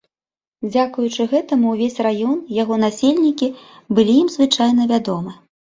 [0.71, 3.47] Дзякуючы гэтаму ўвесь раён, яго насельнікі
[3.95, 5.41] былі ім звычайна вядомы.